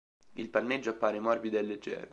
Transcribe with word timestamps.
Il 0.37 0.49
panneggio 0.49 0.89
appare 0.89 1.19
morbido 1.19 1.59
e 1.59 1.61
leggero. 1.61 2.09